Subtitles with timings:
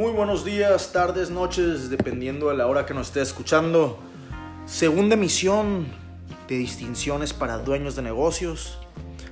[0.00, 3.98] Muy buenos días, tardes, noches, dependiendo de la hora que nos esté escuchando.
[4.64, 5.88] Segunda emisión
[6.48, 8.78] de distinciones para dueños de negocios.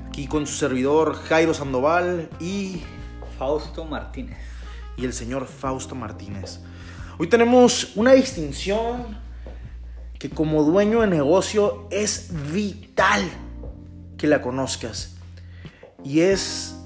[0.07, 2.83] Aquí con su servidor Jairo Sandoval y,
[3.39, 4.37] Fausto Martínez.
[4.99, 6.61] y el señor Fausto Martínez.
[7.17, 9.19] Hoy tenemos una distinción
[10.19, 13.23] que como dueño de negocio es vital
[14.19, 15.17] que la conozcas.
[16.05, 16.77] Y es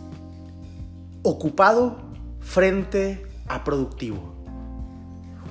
[1.24, 2.00] ocupado
[2.38, 3.31] frente
[3.64, 4.34] productivo.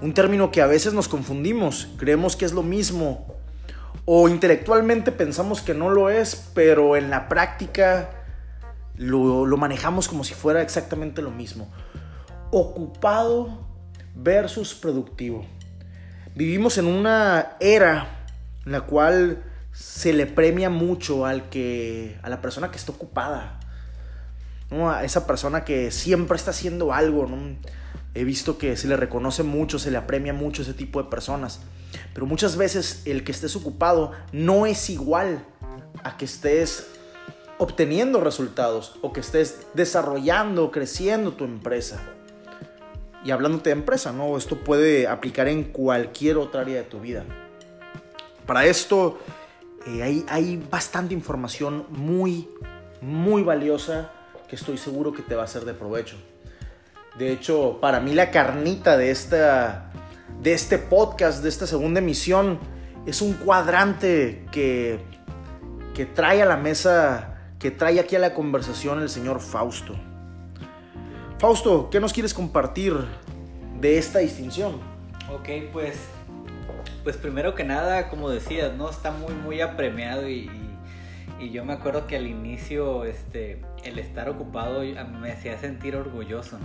[0.02, 3.32] Un término que a veces nos confundimos, creemos que es lo mismo
[4.06, 8.10] o intelectualmente pensamos que no lo es, pero en la práctica
[8.98, 11.72] lo, manejamos como si fuera exactamente lo mismo.
[12.52, 13.68] Ocupado
[14.16, 15.46] versus productivo.
[16.36, 18.26] Vivimos en una era
[18.66, 23.60] en la cual se le premia mucho al que a la persona que está ocupada.
[24.72, 27.58] A esa persona que siempre está haciendo algo, ¿no?
[28.14, 31.62] He visto que se le reconoce mucho, se le apremia mucho ese tipo de personas.
[32.14, 35.46] Pero muchas veces el que estés ocupado no es igual
[36.04, 36.88] a que estés
[37.58, 42.02] obteniendo resultados o que estés desarrollando, creciendo tu empresa.
[43.24, 44.36] Y hablándote de empresa, ¿no?
[44.36, 47.24] Esto puede aplicar en cualquier otra área de tu vida.
[48.46, 49.20] Para esto
[49.88, 52.50] eh, hay, hay bastante información muy,
[53.00, 54.12] muy valiosa
[54.50, 56.18] que estoy seguro que te va a ser de provecho.
[57.18, 59.92] De hecho, para mí la carnita de, esta,
[60.42, 62.60] de este podcast, de esta segunda emisión,
[63.06, 65.00] es un cuadrante que,
[65.94, 69.96] que trae a la mesa, que trae aquí a la conversación el señor Fausto.
[71.38, 72.96] Fausto, ¿qué nos quieres compartir
[73.80, 74.80] de esta distinción?
[75.34, 75.98] Ok, pues,
[77.04, 78.90] pues primero que nada, como decías, ¿no?
[78.90, 80.50] Está muy, muy apremiado y,
[81.40, 84.82] y, yo me acuerdo que al inicio, este, el estar ocupado
[85.20, 86.58] me hacía sentir orgulloso.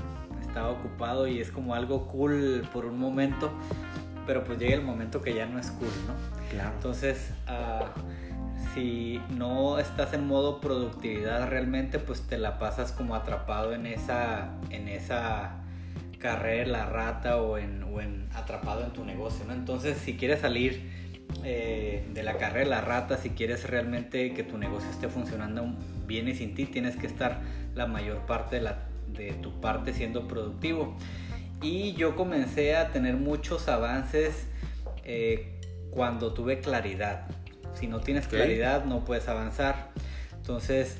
[0.57, 3.53] Estaba ocupado y es como algo cool por un momento,
[4.27, 6.15] pero pues llega el momento que ya no es cool, ¿no?
[6.49, 6.71] Claro.
[6.75, 7.93] Entonces, ah,
[8.73, 14.49] si no estás en modo productividad realmente, pues te la pasas como atrapado en esa,
[14.71, 15.57] en esa
[16.19, 19.53] carrera, la rata o en, o en atrapado en tu negocio, ¿no?
[19.53, 20.91] Entonces, si quieres salir
[21.45, 25.67] eh, de la carrera, la rata, si quieres realmente que tu negocio esté funcionando
[26.07, 27.43] bien y sin ti, tienes que estar
[27.75, 30.97] la mayor parte de, la, de tu parte siendo productivo.
[31.63, 34.47] Y yo comencé a tener muchos avances
[35.05, 37.27] eh, cuando tuve claridad.
[37.75, 39.91] Si no tienes claridad, no puedes avanzar.
[40.37, 40.99] Entonces,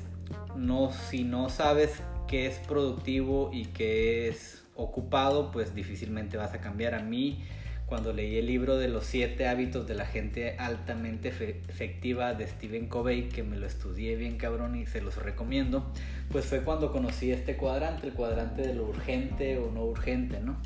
[0.55, 6.61] no, si no sabes qué es productivo y qué es ocupado, pues difícilmente vas a
[6.61, 6.95] cambiar.
[6.95, 7.43] A mí,
[7.87, 12.45] cuando leí el libro de los siete hábitos de la gente altamente efe- efectiva de
[12.45, 15.89] Stephen Covey, que me lo estudié bien cabrón y se los recomiendo,
[16.29, 20.57] pues fue cuando conocí este cuadrante, el cuadrante de lo urgente o no urgente, ¿no?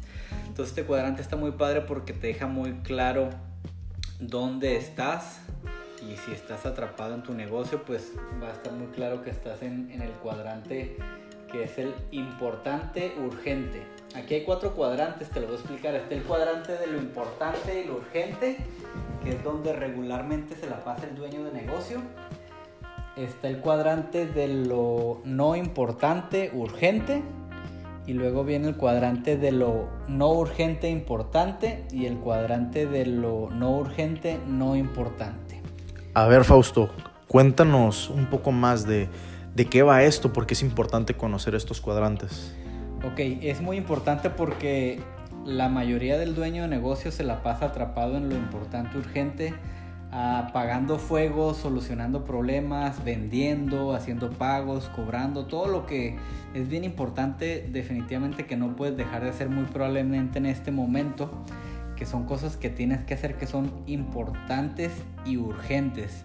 [0.48, 3.30] Entonces este cuadrante está muy padre porque te deja muy claro
[4.20, 5.42] dónde estás
[6.02, 9.62] y si estás atrapado en tu negocio, pues va a estar muy claro que estás
[9.62, 10.98] en el cuadrante
[11.52, 13.84] que es el importante urgente.
[14.16, 15.96] Aquí hay cuatro cuadrantes, te lo voy a explicar.
[15.96, 18.58] Está el cuadrante de lo importante y lo urgente,
[19.24, 22.02] que es donde regularmente se la pasa el dueño de negocio.
[23.16, 27.24] Está el cuadrante de lo no importante, urgente.
[28.06, 31.86] Y luego viene el cuadrante de lo no urgente, importante.
[31.92, 35.62] Y el cuadrante de lo no urgente, no importante.
[36.14, 36.90] A ver, Fausto,
[37.30, 39.08] cuéntanos un poco más de,
[39.56, 42.54] de qué va esto, porque es importante conocer estos cuadrantes.
[43.04, 45.00] Ok, es muy importante porque
[45.44, 49.56] la mayoría del dueño de negocio se la pasa atrapado en lo importante urgente,
[50.12, 56.16] apagando fuegos, solucionando problemas, vendiendo, haciendo pagos, cobrando, todo lo que
[56.54, 61.32] es bien importante definitivamente que no puedes dejar de hacer muy probablemente en este momento,
[61.96, 64.92] que son cosas que tienes que hacer que son importantes
[65.26, 66.24] y urgentes.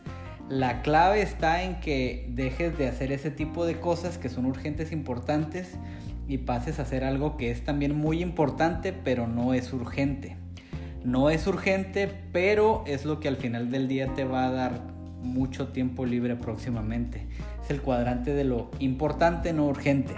[0.50, 4.92] La clave está en que dejes de hacer ese tipo de cosas que son urgentes
[4.92, 5.78] e importantes
[6.28, 10.36] y pases a hacer algo que es también muy importante, pero no es urgente.
[11.04, 14.80] No es urgente, pero es lo que al final del día te va a dar
[15.22, 17.26] mucho tiempo libre próximamente.
[17.62, 20.14] Es el cuadrante de lo importante, no urgente.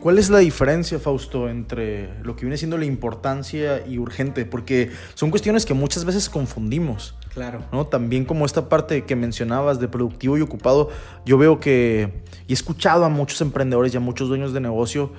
[0.00, 4.44] ¿Cuál es la diferencia, Fausto, entre lo que viene siendo la importancia y urgente?
[4.44, 7.16] Porque son cuestiones que muchas veces confundimos.
[7.36, 7.62] Claro.
[7.70, 7.84] ¿no?
[7.84, 10.88] También como esta parte que mencionabas de productivo y ocupado,
[11.26, 15.12] yo veo que, y he escuchado a muchos emprendedores y a muchos dueños de negocio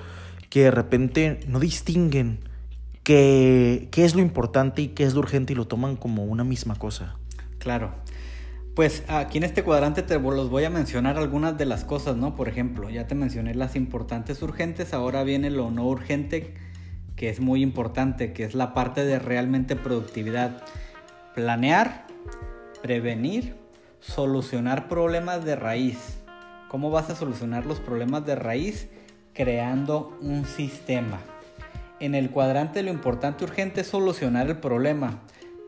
[0.50, 2.40] que de repente no distinguen
[3.04, 6.42] qué, qué es lo importante y qué es lo urgente y lo toman como una
[6.42, 7.14] misma cosa.
[7.60, 7.92] Claro.
[8.74, 12.34] Pues aquí en este cuadrante te los voy a mencionar algunas de las cosas, ¿no?
[12.34, 16.54] Por ejemplo, ya te mencioné las importantes urgentes, ahora viene lo no urgente,
[17.14, 20.64] que es muy importante, que es la parte de realmente productividad.
[21.36, 22.07] Planear,
[22.82, 23.56] prevenir,
[24.00, 26.18] solucionar problemas de raíz.
[26.68, 28.88] ¿Cómo vas a solucionar los problemas de raíz?
[29.32, 31.18] Creando un sistema.
[32.00, 35.20] En el cuadrante lo importante urgente es solucionar el problema,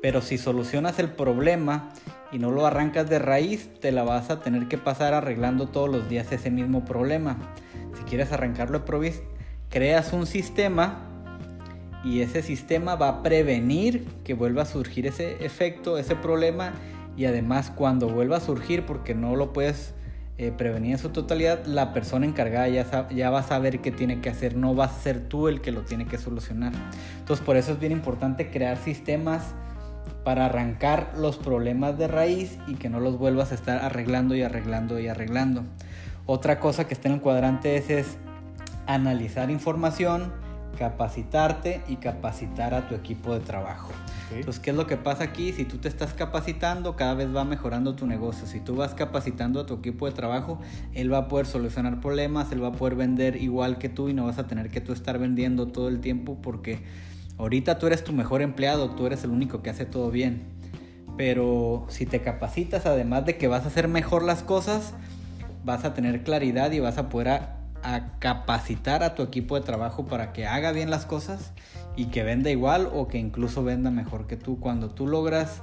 [0.02, 1.90] pero si solucionas el problema
[2.32, 5.88] y no lo arrancas de raíz, te la vas a tener que pasar arreglando todos
[5.88, 7.36] los días ese mismo problema.
[7.96, 9.22] Si quieres arrancarlo de
[9.68, 11.06] creas un sistema
[12.04, 16.72] y ese sistema va a prevenir que vuelva a surgir ese efecto, ese problema
[17.20, 19.92] y además cuando vuelva a surgir porque no lo puedes
[20.38, 24.22] eh, prevenir en su totalidad, la persona encargada ya, ya va a saber qué tiene
[24.22, 26.72] que hacer, no vas a ser tú el que lo tiene que solucionar.
[27.18, 29.52] Entonces por eso es bien importante crear sistemas
[30.24, 34.40] para arrancar los problemas de raíz y que no los vuelvas a estar arreglando y
[34.40, 35.64] arreglando y arreglando.
[36.24, 38.16] Otra cosa que está en el cuadrante es, es
[38.86, 40.32] analizar información,
[40.80, 43.92] capacitarte y capacitar a tu equipo de trabajo.
[44.34, 45.52] Entonces, ¿qué es lo que pasa aquí?
[45.52, 48.46] Si tú te estás capacitando, cada vez va mejorando tu negocio.
[48.46, 50.58] Si tú vas capacitando a tu equipo de trabajo,
[50.94, 54.14] él va a poder solucionar problemas, él va a poder vender igual que tú y
[54.14, 56.82] no vas a tener que tú estar vendiendo todo el tiempo porque
[57.36, 60.44] ahorita tú eres tu mejor empleado, tú eres el único que hace todo bien.
[61.18, 64.94] Pero si te capacitas, además de que vas a hacer mejor las cosas,
[65.62, 67.59] vas a tener claridad y vas a poder a
[68.18, 71.52] capacitar a tu equipo de trabajo para que haga bien las cosas
[71.96, 74.60] y que venda igual o que incluso venda mejor que tú.
[74.60, 75.62] Cuando tú logras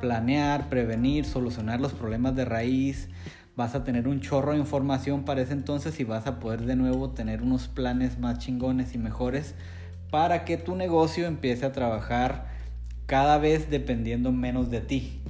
[0.00, 3.08] planear, prevenir, solucionar los problemas de raíz,
[3.56, 6.76] vas a tener un chorro de información para ese entonces y vas a poder de
[6.76, 9.54] nuevo tener unos planes más chingones y mejores
[10.10, 12.46] para que tu negocio empiece a trabajar
[13.06, 15.20] cada vez dependiendo menos de ti.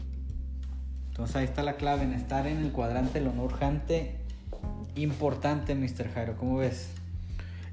[1.09, 4.26] Entonces ahí está la clave en estar en el cuadrante no urgente
[4.97, 6.13] importante, Mr.
[6.13, 6.37] Jairo.
[6.37, 6.89] ¿Cómo ves?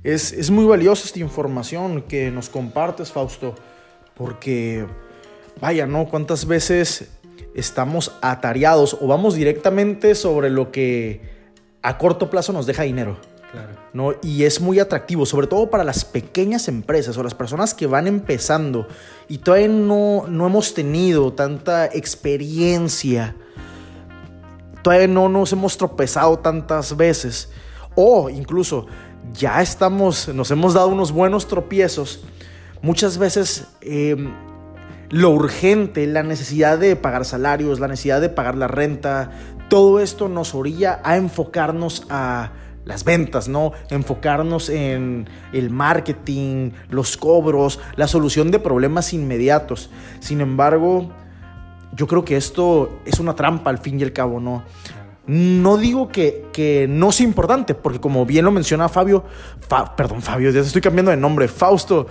[0.03, 3.55] Es, muy valiosa esta información que nos compartes, Fausto,
[4.15, 4.85] porque,
[5.61, 6.07] vaya, ¿no?
[6.07, 7.09] ¿Cuántas veces
[7.55, 11.21] estamos atareados o vamos directamente sobre lo que
[11.81, 13.17] a corto plazo nos deja dinero?
[13.51, 13.69] Claro.
[13.93, 14.15] ¿no?
[14.23, 18.07] Y es muy atractivo, sobre todo para las pequeñas empresas o las personas que van
[18.07, 18.87] empezando
[19.29, 23.35] y todavía no, no hemos tenido tanta experiencia
[24.83, 27.49] todavía no nos hemos tropezado tantas veces.
[27.95, 28.85] O incluso
[29.33, 32.23] ya estamos, nos hemos dado unos buenos tropiezos.
[32.81, 34.33] Muchas veces em,
[35.09, 39.31] lo urgente, la necesidad de pagar salarios, la necesidad de pagar la renta,
[39.69, 42.51] todo esto nos orilla a enfocarnos a
[42.85, 43.71] las ventas, ¿no?
[43.89, 49.89] Enfocarnos en el marketing, los cobros, la solución de problemas inmediatos.
[50.19, 51.09] Sin embargo,
[51.95, 54.63] yo creo que esto es una trampa al fin y al cabo, ¿no?
[55.25, 59.23] No digo que, que no sea importante, porque como bien lo menciona Fabio,
[59.95, 62.07] perdón Fabio, ya estoy cambiando de nombre, Fausto,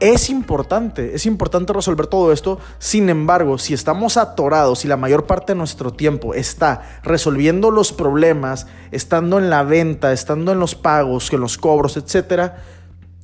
[0.00, 2.58] es importante, es importante resolver todo esto.
[2.78, 7.92] Sin embargo, si estamos atorados y la mayor parte de nuestro tiempo está resolviendo los
[7.92, 12.56] problemas, estando en la venta, estando en los pagos, en los cobros, etcétera,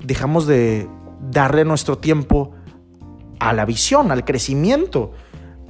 [0.02, 0.88] dejamos de
[1.30, 2.52] darle nuestro tiempo
[3.38, 5.12] a la visión, al crecimiento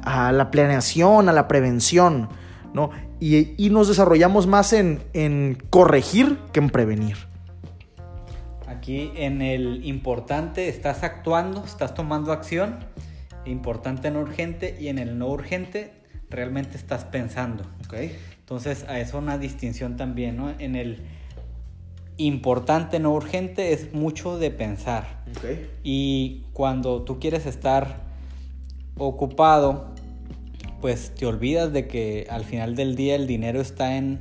[0.04, 2.28] a la planeación, a la prevención,
[2.72, 2.90] ¿no?
[3.20, 7.16] Y, nos desarrollamos más en, corregir que en prevenir.
[8.66, 12.78] Aquí en el importante estás actuando, estás tomando acción,
[13.44, 15.92] importante no urgente, y en el no urgente
[16.30, 17.64] realmente estás pensando.
[17.86, 18.16] Okay.
[18.38, 20.50] Entonces, a eso una distinción también, ¿no?
[20.58, 21.02] En el
[22.16, 25.24] importante no urgente es mucho de pensar.
[25.36, 25.70] Okay.
[25.82, 28.09] Y cuando tú quieres estar
[29.06, 29.86] ocupado,
[30.80, 34.20] pues te olvidas de que al final del día el dinero está en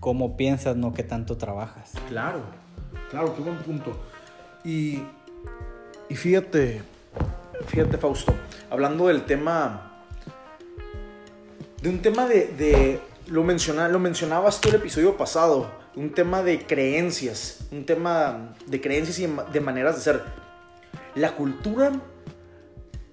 [0.00, 1.92] cómo piensas, no que tanto trabajas.
[2.08, 2.40] Claro,
[3.10, 3.96] claro, qué buen punto.
[4.64, 5.02] Y,
[6.08, 6.82] y fíjate,
[7.66, 8.34] fíjate Fausto,
[8.70, 10.04] hablando del tema,
[11.82, 16.66] de un tema de, lo, menciona, lo mencionabas tú el episodio pasado, un tema de
[16.66, 20.22] creencias, un tema de creencias y de maneras de ser.
[21.14, 21.92] La cultura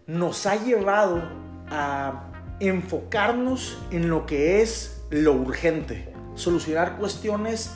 [0.08, 1.22] nos ha llevado
[1.70, 2.24] a
[2.60, 7.72] enfocarnos en lo que es lo urgente, solucionar cuestiones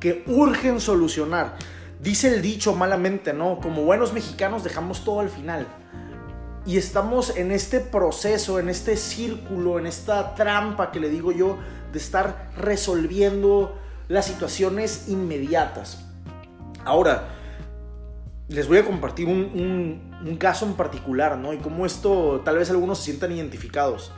[0.00, 1.56] que urgen solucionar.
[2.00, 3.58] Dice el dicho malamente, ¿no?
[3.60, 5.66] Como buenos mexicanos dejamos todo al final.
[6.66, 11.56] Y estamos en este proceso, en este círculo, en esta trampa que le digo yo,
[11.92, 13.78] de estar resolviendo
[14.08, 16.04] las situaciones inmediatas.
[16.84, 17.28] Ahora,
[18.48, 20.05] les voy a compartir un,
[20.38, 21.52] caso en particular, ¿no?
[21.52, 24.12] Y cómo esto tal vez algunos se sientan identificados.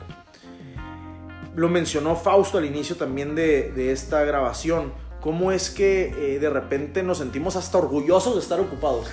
[1.55, 7.03] Lo mencionó Fausto al inicio también de, esta grabación, cómo es que eh, de repente
[7.03, 9.07] nos sentimos hasta orgullosos de estar ocupados,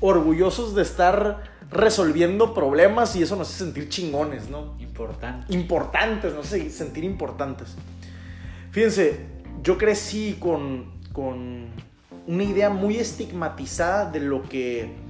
[0.00, 4.76] orgullosos de estar resolviendo problemas y eso nos hace sentir chingones, ¿no?
[4.78, 5.54] Importantes.
[5.54, 7.74] Importantes, no sé, sentir importantes.
[8.70, 9.26] Fíjense,
[9.62, 11.68] yo crecí con, con
[12.26, 15.03] una idea muy estigmatizada de lo que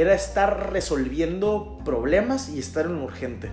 [0.00, 3.50] era estar resolviendo problemas y estar en un urgente.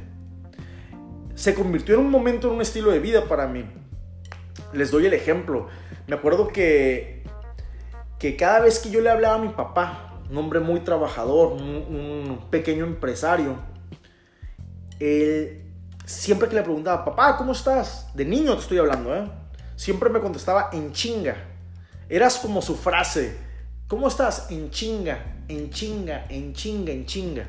[1.35, 3.65] Se convirtió en un momento en un estilo de vida para mí.
[4.73, 5.67] Les doy el ejemplo.
[6.07, 7.23] Me acuerdo que,
[8.19, 12.47] que cada vez que yo le hablaba a mi papá, un hombre muy trabajador, un,
[12.49, 13.57] pequeño empresario,
[14.99, 15.61] él
[16.05, 18.11] siempre que le preguntaba, papá, ¿cómo estás?
[18.13, 19.29] De niño te estoy hablando, ¿eh?
[19.75, 21.35] Siempre me contestaba en chinga.
[22.07, 23.44] Eras como su frase,
[23.87, 24.47] ¿cómo estás?
[24.49, 27.47] En chinga, en chinga, en chinga, en chinga.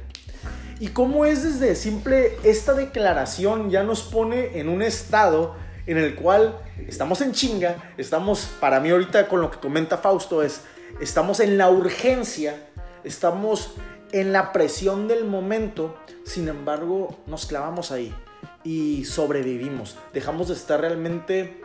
[0.78, 5.54] Y cómo es desde simple esta declaración ya nos pone en un estado
[5.86, 10.42] en el cual estamos en chinga, estamos, para mí ahorita con lo que comenta Fausto
[10.42, 10.62] es,
[11.00, 12.68] estamos en la urgencia,
[13.04, 13.74] estamos
[14.12, 18.12] en la presión del momento, sin embargo nos clavamos ahí
[18.64, 21.62] y sobrevivimos, dejamos de estar realmente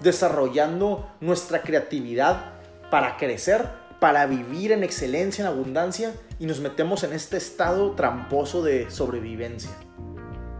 [0.00, 2.52] desarrollando nuestra creatividad
[2.90, 3.68] para crecer,
[4.04, 9.70] para vivir en excelencia, en abundancia y nos metemos en este estado tramposo de sobrevivencia.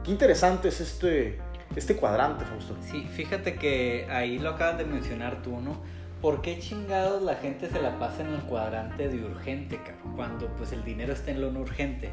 [0.03, 1.39] Qué interesante es este,
[1.77, 2.75] este cuadrante, Fausto.
[2.91, 5.77] Sí, fíjate que ahí lo acabas de mencionar tú, ¿no?
[6.23, 10.17] ¿Por qué chingados la gente se la pasa en el cuadrante de urgente, cabrón?
[10.17, 12.13] Cuando pues el dinero está en lo no urgente.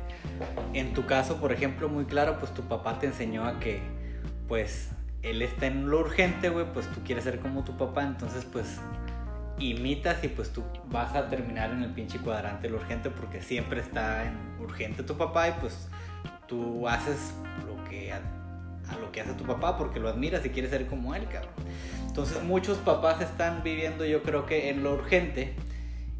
[0.74, 3.80] En tu caso, por ejemplo, muy claro, pues tu papá te enseñó a que
[4.50, 4.90] pues
[5.22, 8.82] él está en lo urgente, güey, pues tú quieres ser como tu papá, entonces pues
[9.70, 13.82] imitas y pues tú vas a terminar en el pinche cuadrante lo urgente porque siempre
[13.82, 15.88] está en urgente tu papá y pues
[16.48, 17.34] tú haces
[17.66, 18.22] lo que a
[19.00, 21.54] lo que hace tu papá porque lo admiras y quieres ser como él, cabrón.
[22.08, 25.54] Entonces muchos papás están viviendo yo creo que en lo urgente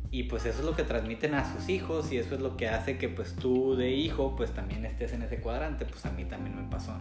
[0.10, 2.68] y pues eso es lo que transmiten a sus hijos y eso es lo que
[2.70, 6.26] hace que pues tú de hijo pues también estés en ese cuadrante, pues a mí
[6.26, 6.94] también me pasó.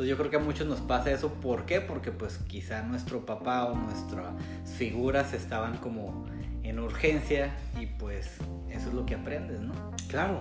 [0.00, 1.80] Entonces yo creo que a muchos nos pasa eso, ¿por qué?
[1.80, 4.32] Porque pues quizá nuestro papá o nuestras
[4.78, 6.26] figuras estaban como
[6.62, 8.26] en urgencia y pues
[8.70, 9.72] eso es lo que aprendes, ¿no?
[10.08, 10.40] Claro.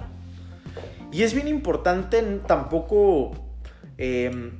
[1.11, 3.49] Y es bien importante tampoco
[4.01, 4.51] Em,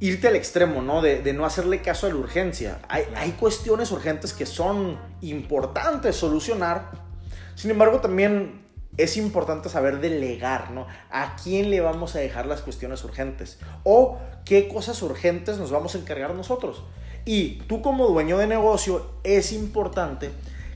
[0.00, 1.00] irte al extremo, ¿no?
[1.00, 2.80] De, no hacerle caso a la urgencia.
[2.88, 6.90] Hay, hay, cuestiones urgentes que son importantes solucionar.
[7.54, 8.65] Sin embargo, también
[8.96, 10.86] es importante saber delegar, ¿no?
[11.10, 13.58] ¿A quién le vamos a dejar las cuestiones urgentes?
[13.84, 16.82] O qué cosas urgentes nos vamos a encargar nosotros.
[17.24, 20.30] Y tú como dueño de negocio es importante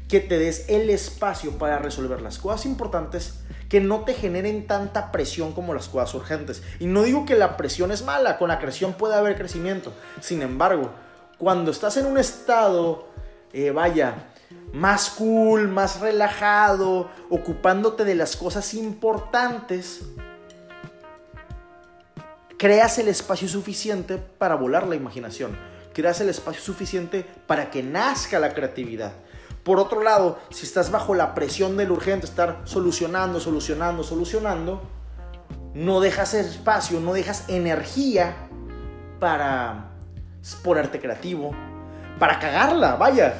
[0.08, 3.34] que te des el espacio para resolver las cosas importantes
[3.68, 6.64] que no te generen tanta presión como las cosas urgentes.
[6.80, 9.92] Y no digo que la presión es mala, con la presión puede haber crecimiento.
[10.20, 10.90] Sin embargo,
[11.38, 13.06] cuando estás en un estado,
[13.52, 14.29] eh, vaya,
[14.72, 20.02] más cool, más relajado, ocupándote de las cosas importantes,
[22.56, 25.56] creas el espacio suficiente para volar la imaginación.
[25.94, 29.12] Creas el espacio suficiente para que nazca la creatividad.
[29.64, 34.82] Por otro lado, si estás bajo la presión del urgente, estar solucionando, solucionando, solucionando,
[35.74, 38.48] no dejas espacio, no dejas energía
[39.18, 39.90] para
[40.62, 41.52] ponerte creativo,
[42.18, 43.34] para cagarla, vaya.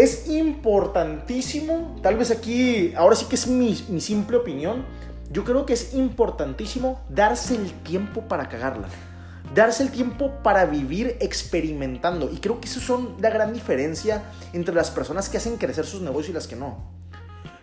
[0.00, 4.84] Es importantísimo, tal vez aquí, ahora sí que es mi, mi simple opinión,
[5.32, 8.88] yo creo que es importantísimo darse el tiempo para cagarla
[9.54, 12.30] darse el tiempo para vivir experimentando.
[12.30, 16.00] Y creo que eso son la gran diferencia entre las personas que hacen crecer sus
[16.00, 16.92] negocios y las que no.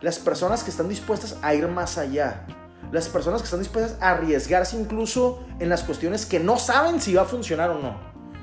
[0.01, 2.45] Las personas que están dispuestas a ir más allá.
[2.91, 7.13] Las personas que están dispuestas a arriesgarse incluso en las cuestiones que no saben si
[7.13, 7.97] va a funcionar o no.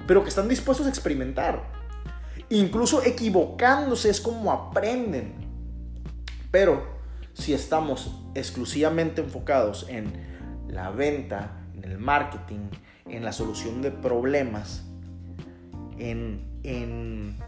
[0.07, 1.82] Pero que están dispuestos a experimentar.
[2.53, 5.33] Incluso equivocándose es como aprenden.
[6.51, 6.85] Pero
[7.33, 10.13] si estamos exclusivamente enfocados en
[10.69, 12.69] la venta, en el marketing,
[13.09, 14.85] en la solución de problemas,
[15.97, 17.39] en, en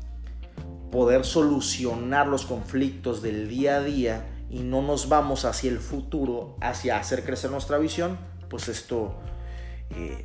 [0.91, 6.57] poder solucionar los conflictos del día a día y no nos vamos hacia el futuro,
[6.63, 8.17] hacia hacer crecer nuestra visión,
[8.49, 9.17] pues esto
[9.91, 10.25] eh,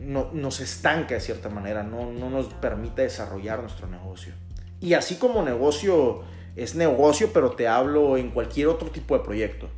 [0.00, 4.32] no, nos estanca de cierta manera, no, no nos permite desarrollar nuestro negocio.
[4.80, 6.22] Y así como negocio
[6.56, 9.68] es negocio, pero te hablo en cualquier otro tipo de proyecto.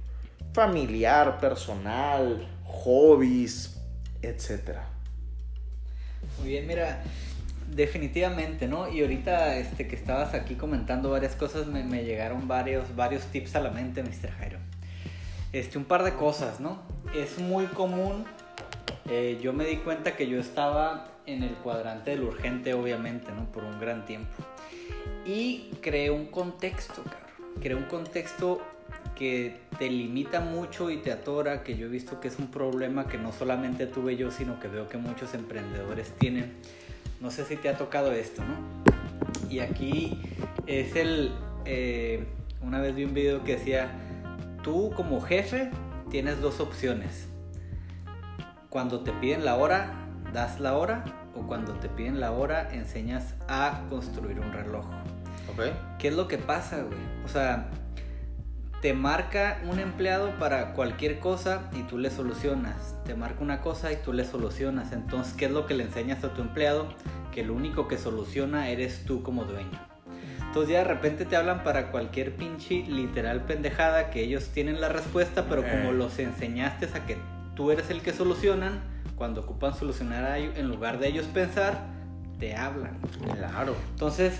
[0.54, 3.76] Familiar, personal, hobbies,
[4.22, 4.88] etcétera.
[6.38, 7.02] Muy bien, mira,
[7.74, 8.88] definitivamente, ¿no?
[8.88, 13.60] Y ahorita este, que estabas aquí comentando varias cosas, me, llegaron varios, varios tips a
[13.60, 14.30] la mente, Mr.
[14.38, 14.58] Jairo.
[15.52, 16.80] Este, un par de cosas, ¿no?
[17.14, 18.24] Es muy común
[19.08, 23.44] Eh, yo me di cuenta que yo estaba en el cuadrante del urgente, obviamente, ¿no?
[23.46, 24.42] Por un gran tiempo.
[25.24, 27.60] Y creé un contexto, cabrón.
[27.60, 28.60] Creé un contexto
[29.16, 33.06] que te limita mucho y te atora, que yo he visto que es un problema
[33.06, 36.52] que no solamente tuve yo, sino que veo que muchos emprendedores tienen.
[37.20, 39.50] No sé si te ha tocado esto, ¿no?
[39.50, 40.20] Y aquí
[40.66, 41.32] es el...
[41.64, 42.24] Eh,
[42.62, 43.92] una vez vi un video que decía,
[44.62, 45.70] tú como jefe
[46.10, 47.28] tienes dos opciones.
[48.72, 49.92] Cuando te piden la hora,
[50.32, 51.04] das la hora,
[51.36, 54.86] o cuando te piden la hora, enseñas a construir un reloj.
[55.52, 55.64] Ok.
[55.98, 56.98] ¿Qué es lo que pasa, güey?
[57.22, 57.68] O sea,
[58.80, 62.96] te marca un empleado para cualquier cosa y tú le solucionas.
[63.04, 64.92] Te marca una cosa y tú le solucionas.
[64.92, 66.88] Entonces, ¿qué es lo que le enseñas a tu empleado?
[67.30, 69.78] Que lo único que soluciona eres tú como dueño.
[70.46, 74.88] Entonces ya de repente te hablan para cualquier pinche literal pendejada que ellos tienen la
[74.88, 77.18] respuesta, pero como los enseñaste a que
[77.54, 78.80] tú eres el que solucionan,
[79.16, 81.86] cuando ocupan solucionar a ellos, en lugar de ellos pensar,
[82.38, 82.98] te hablan.
[83.36, 83.76] Claro.
[83.90, 84.34] Entonces,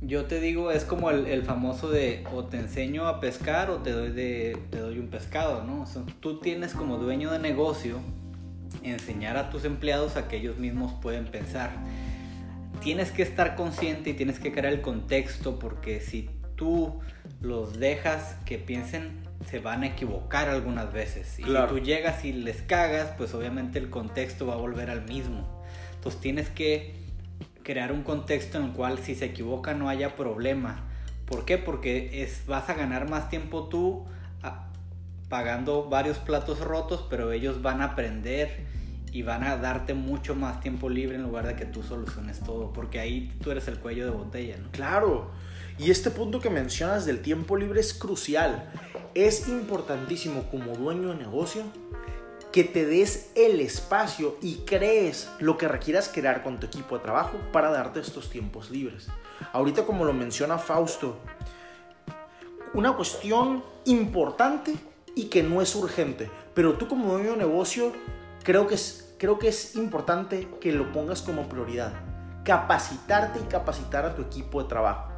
[0.00, 3.78] yo te digo, es como el, el famoso de o te enseño a pescar o
[3.78, 5.82] te doy, de, te doy un pescado, ¿no?
[5.82, 8.00] O sea, tú tienes como dueño de negocio
[8.82, 11.70] enseñar a tus empleados a que ellos mismos pueden pensar.
[12.82, 17.00] Tienes que estar consciente y tienes que crear el contexto porque si tú
[17.40, 21.38] los dejas que piensen, se van a equivocar algunas veces.
[21.38, 21.68] Y Claro.
[21.68, 25.62] si tú llegas y les cagas, pues obviamente el contexto va a volver al mismo.
[25.94, 26.94] Entonces tienes que
[27.62, 30.84] crear un contexto en el cual si se equivoca no haya problema.
[31.26, 31.56] ¿Por qué?
[31.58, 34.04] Porque es, vas a ganar más tiempo tú
[34.42, 34.68] a-
[35.30, 38.66] pagando varios platos rotos, pero ellos van a aprender
[39.12, 42.72] y van a darte mucho más tiempo libre en lugar de que tú soluciones todo,
[42.72, 44.70] porque ahí tú eres el cuello de botella, ¿no?
[44.72, 45.30] Claro.
[45.78, 48.70] Y este punto que mencionas del tiempo libre es crucial.
[49.14, 51.62] Es importantísimo como dueño de negocio
[52.50, 57.04] que te des el espacio y crees lo que requieras crear con tu equipo de
[57.04, 59.06] trabajo para darte estos tiempos libres.
[59.52, 61.16] Ahorita como lo menciona Fausto,
[62.72, 64.74] una cuestión importante
[65.14, 67.92] y que no es urgente, pero tú como dueño de negocio
[68.42, 71.92] creo que es, creo que es importante que lo pongas como prioridad.
[72.44, 75.13] Capacitarte y capacitar a tu equipo de trabajo.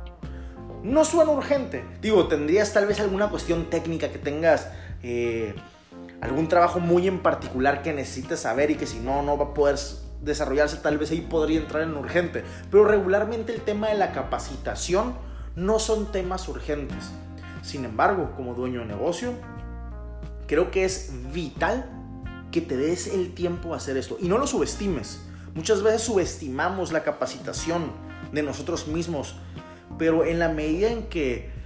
[0.86, 1.84] No suena urgente.
[2.00, 4.68] Digo, tendrías tal vez alguna cuestión técnica que tengas,
[5.02, 5.52] eh,
[6.20, 9.54] algún trabajo muy en particular que necesites saber y que si no, no va a
[9.54, 9.76] poder
[10.22, 12.44] desarrollarse, tal vez ahí podría entrar en urgente.
[12.70, 15.14] Pero regularmente el tema de la capacitación
[15.56, 17.10] no son temas urgentes.
[17.62, 19.32] Sin embargo, como dueño de negocio,
[20.46, 21.90] creo que es vital
[22.52, 25.20] que te des el tiempo a hacer esto y no lo subestimes.
[25.56, 27.90] Muchas veces subestimamos la capacitación
[28.30, 29.34] de nosotros mismos,
[29.98, 31.56] pero en la medida en que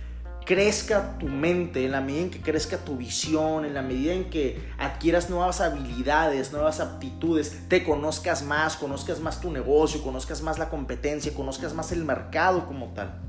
[0.44, 4.30] crezca tu mente, en la medida en que crezca tu visión, en la medida en
[4.30, 10.58] que adquieras nuevas habilidades, nuevas aptitudes, te conozcas más, conozcas más tu negocio, conozcas más
[10.58, 13.20] la competencia, conozcas más el mercado como tal,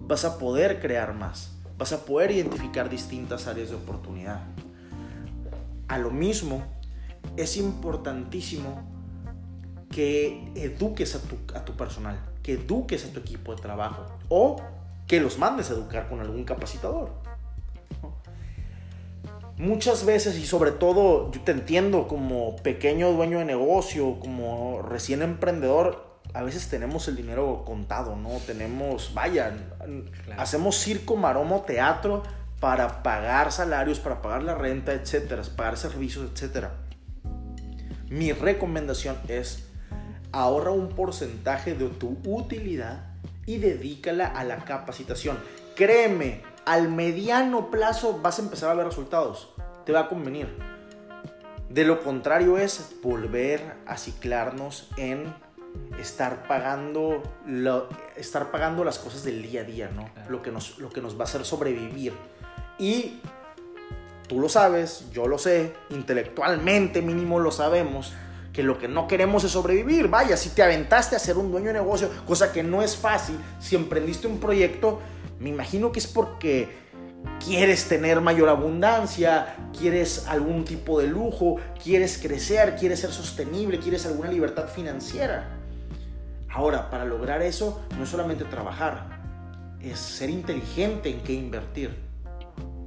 [0.00, 4.40] vas a poder crear más, vas a poder identificar distintas áreas de oportunidad.
[5.88, 6.62] A lo mismo,
[7.36, 8.90] es importantísimo
[9.90, 14.60] que eduques a tu, a tu personal, que eduques a tu equipo de trabajo o
[15.08, 17.10] que los mandes a educar con algún capacitador.
[19.56, 25.22] Muchas veces y sobre todo yo te entiendo como pequeño dueño de negocio, como recién
[25.22, 28.30] emprendedor, a veces tenemos el dinero contado, ¿no?
[28.46, 29.52] Tenemos, vaya,
[30.24, 30.42] Claro.
[30.42, 32.24] hacemos circo, maromo, teatro
[32.60, 36.74] para pagar salarios, para pagar la renta, etcétera, pagar servicios, etcétera.
[38.08, 39.68] Mi recomendación es
[40.34, 43.06] ahorra un porcentaje de tu utilidad
[43.46, 45.38] y dedícala a la capacitación.
[45.76, 49.50] Créeme, al mediano plazo vas a empezar a ver resultados.
[49.84, 50.48] Te va a convenir.
[51.68, 55.34] De lo contrario es volver a ciclarnos en
[55.98, 60.08] estar pagando, lo- estar pagando las cosas del día a día, ¿no?
[60.28, 62.12] Lo, que nos, lo que nos va a hacer sobrevivir.
[62.78, 63.20] Y
[64.28, 68.12] tú lo sabes, yo lo sé, intelectualmente mínimo lo sabemos,
[68.54, 70.08] que lo que no queremos es sobrevivir.
[70.08, 73.36] Vaya, si te aventaste a ser un dueño de negocio, cosa que no es fácil,
[73.58, 75.00] si emprendiste un proyecto,
[75.40, 76.68] me imagino que es porque
[77.44, 84.06] quieres tener mayor abundancia, quieres algún tipo de lujo, quieres crecer, quieres ser sostenible, quieres
[84.06, 85.58] alguna libertad financiera.
[86.48, 89.20] Ahora, para lograr eso, no es solamente trabajar,
[89.82, 91.90] es ser inteligente en qué invertir.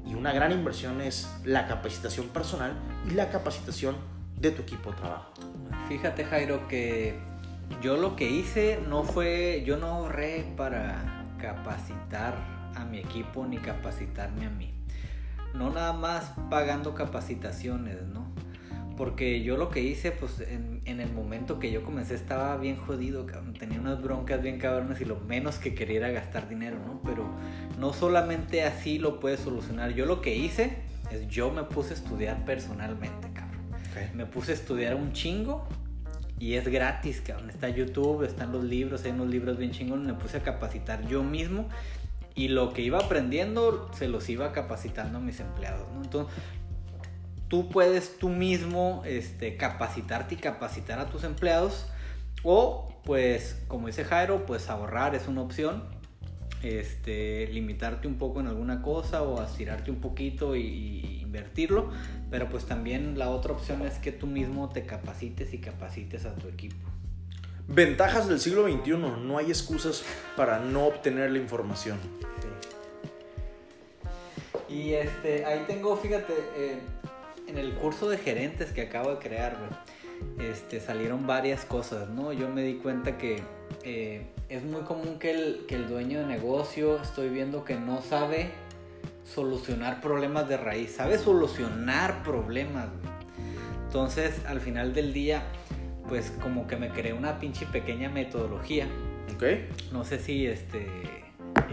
[0.06, 2.72] Y una gran inversión es la capacitación personal
[3.12, 3.98] y la capacitación
[4.38, 5.32] de tu equipo de trabajo.
[5.88, 7.16] Fíjate Jairo que
[7.82, 12.36] yo lo que hice no fue, yo no ahorré para capacitar
[12.76, 14.74] a mi equipo ni capacitarme a mí.
[15.54, 18.28] No nada más pagando capacitaciones, ¿no?
[18.98, 22.78] porque yo lo que hice, pues en, en, el momento que yo comencé estaba bien
[22.78, 23.28] jodido.
[23.60, 27.00] Tenía unas broncas bien cabronas y lo menos que quería era gastar dinero, ¿no?
[27.06, 27.30] Pero
[27.78, 29.92] no solamente así lo puedes solucionar.
[29.92, 30.80] Yo lo que hice
[31.12, 33.27] es yo me puse a estudiar personalmente,
[34.14, 35.68] Me puse a estudiar un chingo
[36.40, 37.50] y es gratis, cabrón.
[37.50, 40.06] Está YouTube, están los libros, hay unos libros bien chingones.
[40.06, 41.68] Me puse a capacitar yo mismo
[42.36, 45.88] y lo que iba aprendiendo se los iba capacitando a mis empleados.
[46.02, 46.34] Entonces,
[47.48, 51.88] tú puedes tú mismo este, capacitarte y capacitar a tus empleados
[52.44, 55.84] o pues como dice Jairo pues ahorrar es una opción
[56.64, 61.92] este, limitarte un poco en alguna cosa o estirarte un poquito y, invertirlo
[62.32, 66.36] pero pues también la otra opción es que tú mismo te capacites y capacites a
[66.36, 66.88] tu equipo
[67.70, 70.04] Ventajas del siglo XXI, no hay excusas
[70.38, 72.00] para no obtener la información.
[72.40, 72.48] Sí.
[74.74, 76.80] Y este, ahí tengo, fíjate, eh,
[77.48, 79.58] en el curso de gerentes que acabo de crear,
[80.40, 82.34] este, salieron varias cosas, ¿no?
[82.34, 83.42] Yo me di cuenta que
[83.84, 88.02] eh, es muy común que el, que el dueño de negocio, estoy viendo que no
[88.02, 88.52] sabe
[89.24, 92.88] solucionar problemas de raíz, sabe solucionar problemas.
[93.86, 95.44] Entonces, al final del día,
[96.08, 98.88] pues como que me creé una pinche pequeña metodología.
[99.36, 99.44] Ok.
[99.92, 100.88] No sé si este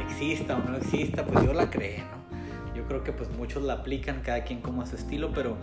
[0.09, 2.75] exista o no exista, pues yo la creé, ¿no?
[2.75, 5.57] Yo creo que pues muchos la aplican, cada quien como a su estilo, pero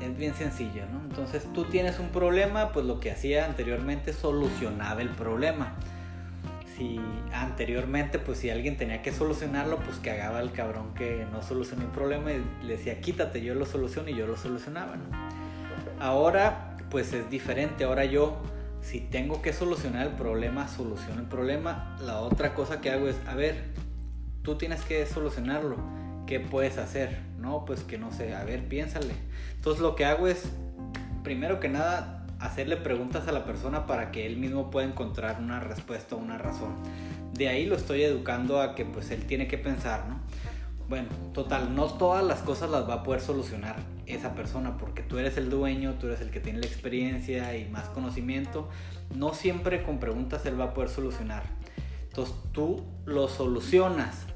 [0.00, 1.00] es bien sencilla, ¿no?
[1.00, 5.74] Entonces tú tienes un problema, pues lo que hacía anteriormente solucionaba el problema.
[6.76, 7.00] Si
[7.32, 11.82] anteriormente, pues si alguien tenía que solucionarlo, pues que hagaba el cabrón que no solucionó
[11.82, 15.04] el problema y le decía, quítate, yo lo soluciono y yo lo solucionaba, ¿no?
[16.00, 18.42] Ahora, pues es diferente, ahora yo,
[18.80, 21.96] si tengo que solucionar el problema, soluciono el problema.
[22.00, 23.66] La otra cosa que hago es, a ver,
[24.42, 25.76] tú tienes que solucionarlo
[26.26, 27.18] ¿qué puedes hacer?
[27.44, 29.12] No, pues que no sé, a ver, piénsale.
[29.54, 30.44] Entonces lo que hago es,
[31.22, 35.60] primero que nada, hacerle preguntas a la persona para que él mismo pueda encontrar una
[35.60, 36.74] respuesta o una razón.
[37.34, 40.20] De ahí lo estoy educando a que pues él tiene que pensar, ¿no?
[40.88, 43.76] Bueno, total, no todas las cosas las va a poder solucionar
[44.06, 47.68] esa persona porque tú eres el dueño, tú eres el que tiene la experiencia y
[47.68, 48.70] más conocimiento.
[49.14, 51.42] No siempre con preguntas él va a poder solucionar.
[52.08, 54.26] Entonces tú lo solucionas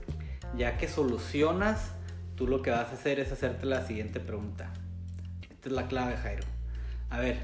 [0.57, 1.93] ya que solucionas,
[2.39, 4.71] tú lo que vas a hacer es hacerte la siguiente pregunta.
[5.51, 6.45] Esta es la clave, Jairo.
[7.11, 7.37] A ver,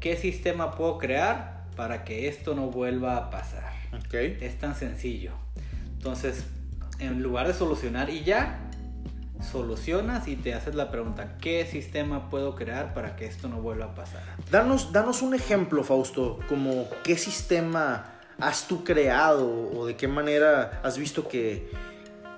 [0.00, 3.72] ¿qué sistema puedo crear para que esto no vuelva a pasar?
[4.06, 4.38] Okay.
[4.40, 5.30] Es tan sencillo.
[5.92, 6.44] Entonces,
[6.98, 8.58] en lugar de solucionar y ya,
[9.52, 13.84] solucionas y te haces la pregunta, ¿qué sistema puedo crear para que esto no vuelva
[13.86, 14.22] a pasar?
[14.50, 18.06] Danos, danos un ejemplo, Fausto, como qué sistema
[18.40, 21.70] has tú creado o de qué manera has visto que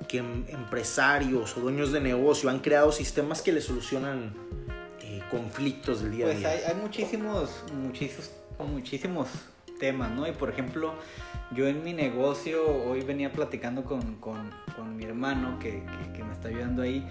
[0.08, 4.34] que em, empresarios o dueños de negocio han creado sistemas que le solucionan
[5.00, 6.50] eh, conflictos del día a pues día.
[6.50, 9.28] Hay, hay, muchísimos, muchísimos, muchísimos
[9.78, 10.26] temas, ¿no?
[10.26, 10.94] Y por ejemplo,
[11.52, 16.24] yo en mi negocio, hoy venía platicando con, con, con mi hermano que, que, que,
[16.24, 17.06] me está ayudando ahí.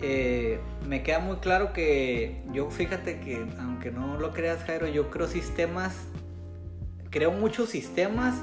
[0.00, 5.10] Eh, me queda muy claro que yo, fíjate que, aunque no lo creas, Jairo, yo
[5.10, 5.94] creo sistemas,
[7.10, 8.34] creo muchos sistemas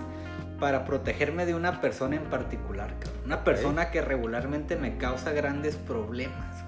[0.60, 2.94] para protegerme de una persona en particular,
[3.26, 6.64] Una persona que regularmente me causa grandes problemas.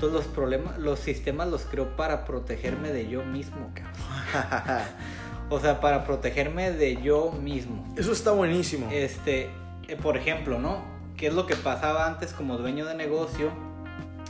[0.00, 4.82] Todos los problemas, los sistemas los creo para protegerme de yo mismo, cabrón.
[5.50, 7.94] o sea, para protegerme de yo mismo.
[7.96, 8.88] Eso está buenísimo.
[8.90, 9.50] Este,
[9.86, 10.82] eh, por ejemplo, ¿no?
[11.16, 13.50] ¿Qué es lo que pasaba antes como dueño de negocio?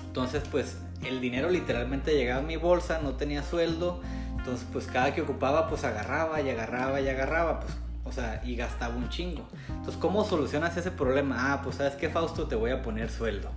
[0.07, 4.03] Entonces, pues el dinero literalmente llegaba a mi bolsa, no tenía sueldo.
[4.37, 7.61] Entonces, pues cada que ocupaba, pues agarraba y agarraba y agarraba.
[7.61, 7.73] Pues
[8.13, 9.49] o sea, y gastaba un chingo.
[9.69, 11.55] Entonces, ¿cómo solucionas ese problema?
[11.55, 13.51] Ah, pues sabes qué, Fausto, te voy a poner sueldo.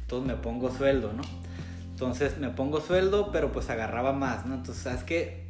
[0.00, 1.22] Entonces me pongo sueldo, ¿no?
[1.92, 4.56] Entonces me pongo sueldo, pero pues agarraba más, ¿no?
[4.56, 5.46] Entonces, ¿sabes qué?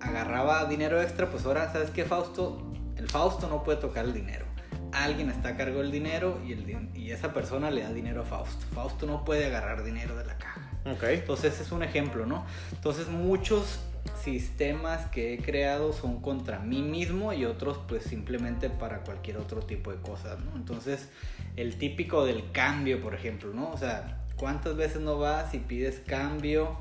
[0.00, 2.72] Agarraba dinero extra, pues ahora, ¿sabes qué, Fausto?
[2.96, 4.46] El Fausto no puede tocar el dinero.
[4.92, 8.24] Alguien está a cargo del dinero y, el, y esa persona le da dinero a
[8.24, 8.64] Fausto.
[8.72, 10.60] Fausto no puede agarrar dinero de la caja.
[10.86, 11.02] Ok.
[11.08, 12.46] Entonces es un ejemplo, ¿no?
[12.70, 13.80] Entonces muchos
[14.22, 19.60] sistemas que he creado son contra mí mismo y otros pues simplemente para cualquier otro
[19.60, 20.56] tipo de cosas, ¿no?
[20.56, 21.08] Entonces,
[21.56, 23.70] el típico del cambio, por ejemplo, ¿no?
[23.70, 26.78] O sea, ¿cuántas veces no vas y pides cambio?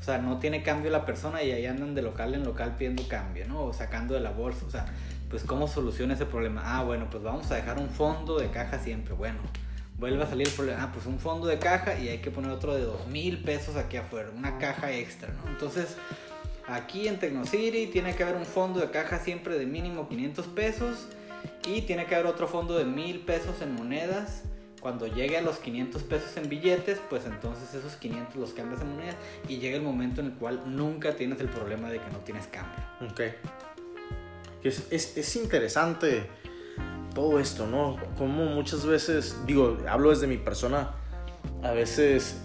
[0.00, 3.08] O sea, no tiene cambio la persona y ahí andan de local en local pidiendo
[3.08, 3.64] cambio, ¿no?
[3.64, 4.86] O sacando de la bolsa, o sea,
[5.30, 6.62] pues ¿cómo soluciona ese problema?
[6.64, 9.38] Ah, bueno, pues vamos a dejar un fondo de caja siempre, bueno.
[9.96, 12.50] Vuelve a salir el problema, ah, pues un fondo de caja y hay que poner
[12.50, 15.48] otro de dos mil pesos aquí afuera, una caja extra, ¿no?
[15.50, 15.96] Entonces,
[16.66, 21.08] Aquí en Tecnocity tiene que haber un fondo de caja siempre de mínimo 500 pesos
[21.66, 24.42] y tiene que haber otro fondo de 1000 pesos en monedas
[24.80, 28.90] Cuando llegue a los 500 pesos en billetes, pues entonces esos 500 los cambias en
[28.90, 29.16] monedas
[29.48, 32.46] y llega el momento en el cual nunca tienes el problema de que no tienes
[32.48, 32.84] cambio.
[33.10, 33.20] Ok.
[34.62, 36.26] Es, es, es interesante
[37.14, 37.96] todo esto, ¿no?
[38.18, 40.94] Como muchas veces, digo, hablo desde mi persona,
[41.62, 42.42] a veces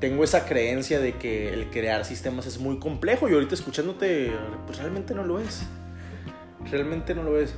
[0.00, 4.32] tengo esa creencia de que el crear sistemas es muy complejo y ahorita escuchándote,
[4.66, 5.62] pues realmente no lo es.
[6.70, 7.54] Realmente no lo es.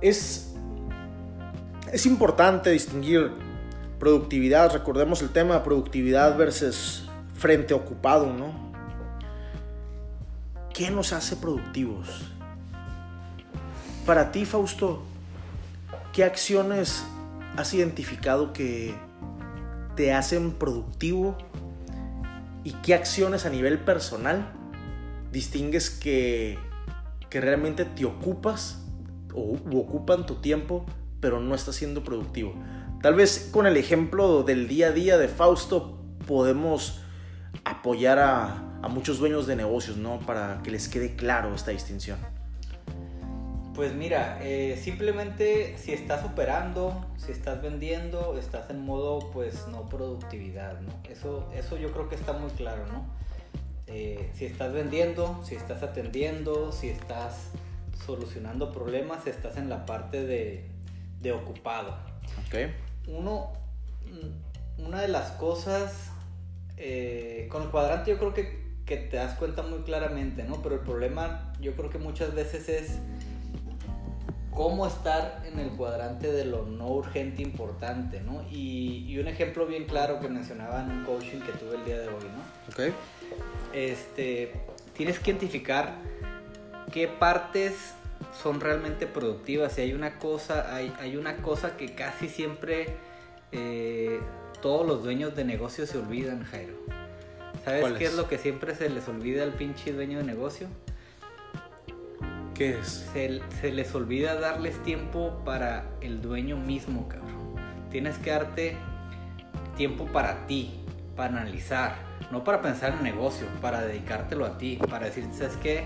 [0.00, 0.54] Es,
[1.92, 3.30] es importante distinguir
[3.98, 8.72] productividad, recordemos el tema, productividad versus frente ocupado, ¿no?
[10.74, 12.08] ¿Qué nos hace productivos?
[14.04, 15.02] Para ti, Fausto,
[16.12, 17.04] ¿qué acciones
[17.56, 18.94] has identificado que
[19.96, 21.36] te hacen productivo
[22.64, 24.52] y qué acciones a nivel personal
[25.30, 26.58] distingues que,
[27.28, 28.86] que realmente te ocupas
[29.34, 30.86] o ocupan tu tiempo,
[31.20, 32.54] pero no estás siendo productivo.
[33.02, 37.00] Tal vez con el ejemplo del día a día de Fausto podemos
[37.64, 40.20] apoyar a, a muchos dueños de negocios, ¿no?
[40.20, 42.18] Para que les quede claro esta distinción.
[43.74, 49.88] Pues mira, eh, simplemente si estás operando, si estás vendiendo, estás en modo pues no
[49.88, 50.92] productividad, ¿no?
[51.10, 53.04] Eso, eso yo creo que está muy claro, ¿no?
[53.88, 57.48] Eh, si estás vendiendo, si estás atendiendo, si estás
[58.06, 60.70] solucionando problemas, estás en la parte de,
[61.20, 61.96] de ocupado.
[62.46, 62.70] Ok.
[63.08, 63.52] Uno,
[64.06, 66.10] mm, una de las cosas,
[66.76, 70.62] eh, con el cuadrante yo creo que, que te das cuenta muy claramente, ¿no?
[70.62, 72.98] Pero el problema yo creo que muchas veces es
[74.54, 78.42] cómo estar en el cuadrante de lo no urgente importante, ¿no?
[78.50, 81.98] Y, y, un ejemplo bien claro que mencionaba en un coaching que tuve el día
[81.98, 82.72] de hoy, ¿no?
[82.72, 82.94] Ok.
[83.72, 84.52] Este,
[84.94, 85.96] tienes que identificar
[86.92, 87.94] qué partes
[88.42, 89.76] son realmente productivas.
[89.78, 92.86] Y hay una cosa, hay, hay una cosa que casi siempre
[93.52, 94.20] eh,
[94.62, 96.74] todos los dueños de negocio se olvidan, Jairo.
[97.64, 98.10] ¿Sabes qué es?
[98.10, 100.68] es lo que siempre se les olvida al pinche dueño de negocio?
[102.54, 103.10] ¿Qué es?
[103.12, 107.56] Se, les olvida darles tiempo para el dueño mismo, cabrón.
[107.90, 108.76] Tienes que darte
[109.76, 110.72] tiempo para ti,
[111.16, 111.96] para analizar,
[112.30, 115.84] no para pensar en negocio, para dedicártelo a ti, para decir, ¿sabes qué?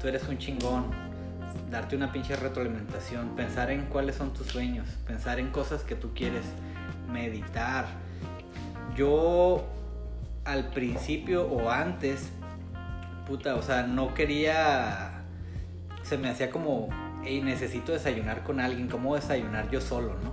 [0.00, 0.86] Tú eres un chingón.
[1.70, 6.12] Darte una pinche retroalimentación, pensar en cuáles son tus sueños, pensar en cosas que tú
[6.14, 6.44] quieres,
[7.10, 7.86] meditar.
[8.96, 9.64] Yo
[10.44, 12.30] al principio o antes
[13.26, 15.11] puta, o sea, no quería,
[16.02, 16.88] se me hacía como,
[17.24, 20.32] hey, necesito desayunar con alguien, ¿cómo desayunar yo solo, no?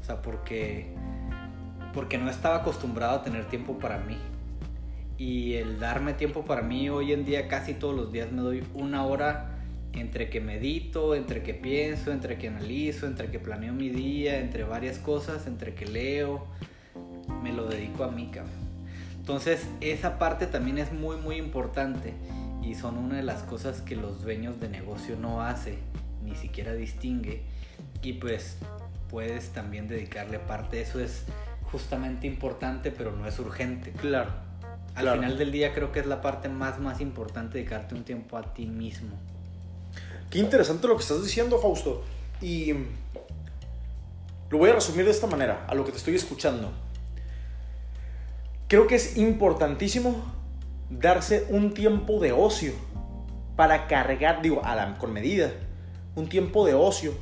[0.00, 0.94] O sea, porque,
[1.94, 4.18] porque no estaba acostumbrado a tener tiempo para mí.
[5.16, 8.62] Y el darme tiempo para mí hoy en día, casi todos los días me doy
[8.74, 9.58] una hora
[9.92, 14.62] entre que medito, entre que pienso, entre que analizo, entre que planeo mi día, entre
[14.62, 16.46] varias cosas, entre que leo,
[17.42, 18.68] me lo dedico a mí, cabrón.
[19.18, 22.14] Entonces esa parte también es muy muy importante
[22.62, 25.78] y son una de las cosas que los dueños de negocio no hace,
[26.24, 27.42] ni siquiera distingue
[28.02, 28.56] y pues
[29.10, 31.24] puedes también dedicarle parte, eso es
[31.70, 33.92] justamente importante pero no es urgente.
[33.92, 34.30] Claro.
[34.94, 35.20] Al claro.
[35.20, 38.54] final del día creo que es la parte más más importante dedicarte un tiempo a
[38.54, 39.16] ti mismo.
[40.30, 42.04] Qué interesante lo que estás diciendo, Fausto.
[42.42, 42.72] Y
[44.50, 46.70] lo voy a resumir de esta manera, a lo que te estoy escuchando
[48.68, 50.22] creo que es importantísimo
[50.90, 52.72] darse un tiempo de ocio
[53.56, 55.52] para cargar, digo, a la, con medida,
[56.14, 57.12] un tiempo de ocio.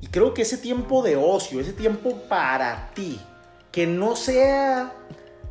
[0.00, 3.20] Y creo que ese tiempo de ocio, ese tiempo para ti,
[3.72, 4.92] que no sea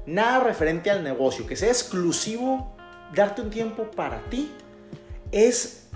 [0.06, 2.76] nada referente al negocio, que sea exclusivo,
[3.14, 4.52] darte un tiempo para ti,
[5.32, 5.88] es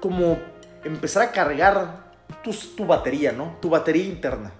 [0.00, 0.38] como
[0.84, 3.56] empezar a cargar tu, tu batería, ¿no?
[3.60, 4.52] Tu batería interna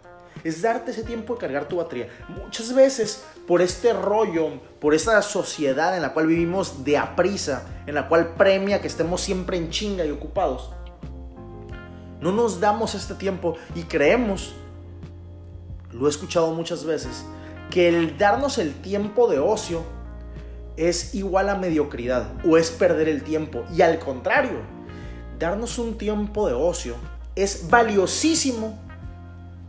[0.46, 2.09] es darte ese tiempo de cargar tu batería.
[2.28, 7.66] Muchas veces por este rollo, por esta sociedad en la cual vivimos de a prisa,
[7.85, 10.70] en la cual premia que estemos siempre en chinga y ocupados,
[12.20, 14.54] no nos damos este tiempo y creemos,
[15.90, 17.24] lo he escuchado muchas veces,
[17.68, 19.82] que el darnos el tiempo de ocio
[20.76, 23.64] es igual a mediocridad o es perder el tiempo.
[23.74, 24.61] Y al contrario,
[25.40, 26.94] darnos un tiempo de ocio
[27.35, 28.86] es valiosísimo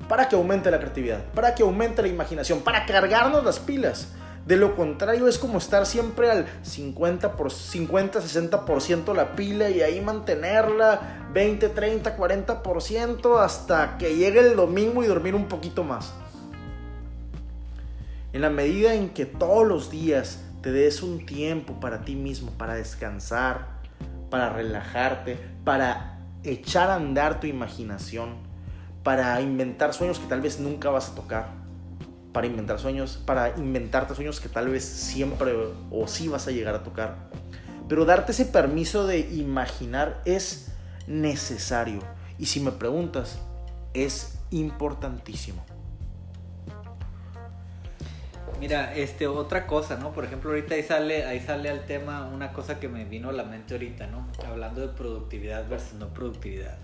[0.08, 4.10] para que aumente la creatividad, para que aumente la imaginación, para cargarnos las pilas.
[4.46, 9.82] De lo contrario es como estar siempre al 50, por, 50 60% la pila y
[9.82, 16.14] ahí mantenerla 20, 30, 40% hasta que llegue el domingo y dormir un poquito más.
[18.32, 22.52] En la medida en que todos los días te des un tiempo para ti mismo,
[22.52, 23.68] para descansar,
[24.30, 28.47] para relajarte, para echar a andar tu imaginación,
[29.08, 31.48] para inventar sueños que tal vez nunca vas a tocar,
[32.34, 35.54] para inventar sueños, para inventarte sueños que tal vez siempre
[35.90, 37.30] o sí vas a llegar a tocar.
[37.88, 40.74] Pero darte ese permiso de imaginar es
[41.08, 42.02] necesario.
[42.38, 43.40] Y si me preguntas,
[43.94, 45.64] es importantísimo.
[48.60, 50.12] Mira, este, otra cosa, ¿no?
[50.12, 53.32] Por ejemplo, ahorita ahí sale, ahí sale al tema una cosa que me vino a
[53.32, 54.28] la mente ahorita, ¿no?
[54.46, 56.78] Hablando de productividad versus no productividad.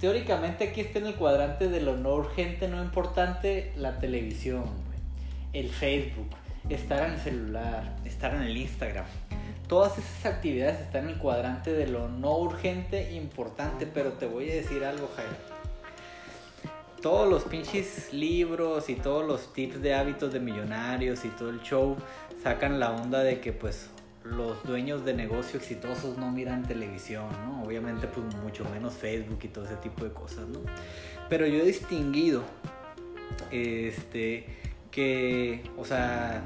[0.00, 4.64] Teóricamente aquí está en el cuadrante de lo no urgente, no importante, la televisión,
[5.52, 6.30] el Facebook,
[6.68, 9.06] estar en el celular, estar en el Instagram.
[9.68, 14.50] Todas esas actividades están en el cuadrante de lo no urgente, importante, pero te voy
[14.50, 15.54] a decir algo, Jaime
[17.04, 21.60] todos los pinches libros y todos los tips de hábitos de millonarios y todo el
[21.60, 21.98] show
[22.42, 23.90] sacan la onda de que pues
[24.24, 27.62] los dueños de negocio exitosos no miran televisión, ¿no?
[27.62, 30.60] Obviamente pues mucho menos Facebook y todo ese tipo de cosas, ¿no?
[31.28, 32.42] Pero yo he distinguido
[33.50, 34.46] este
[34.90, 36.42] que, o sea,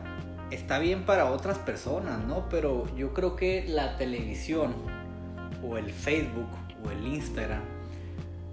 [0.50, 2.48] está bien para otras personas, ¿no?
[2.48, 4.74] Pero yo creo que la televisión
[5.62, 6.48] o el Facebook
[6.84, 7.62] o el Instagram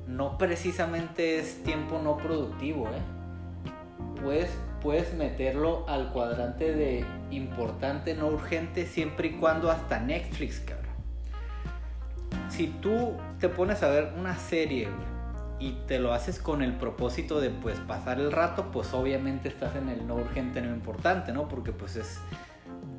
[0.07, 4.21] no precisamente es tiempo no productivo, ¿eh?
[4.21, 7.05] Puedes, puedes meterlo al cuadrante de
[7.35, 10.85] importante, no urgente, siempre y cuando hasta Netflix, cabrón.
[12.49, 14.87] Si tú te pones a ver una serie
[15.59, 19.75] y te lo haces con el propósito de pues pasar el rato, pues obviamente estás
[19.75, 21.47] en el no urgente, no importante, ¿no?
[21.47, 22.19] Porque pues es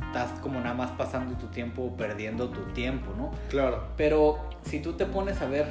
[0.07, 3.33] estás como nada más pasando tu tiempo perdiendo tu tiempo, ¿no?
[3.49, 3.89] Claro.
[3.97, 5.67] Pero si tú te pones a ver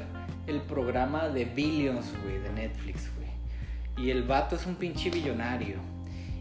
[0.48, 4.06] el programa de Billions, güey, de Netflix, güey.
[4.06, 5.78] Y el vato es un pinche billonario.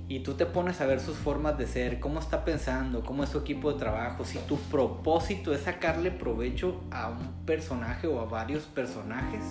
[0.06, 3.30] Y tú te pones a ver sus formas de ser, cómo está pensando, cómo es
[3.30, 4.24] su equipo de trabajo.
[4.24, 9.42] Si tu propósito es sacarle provecho a un personaje o a varios personajes,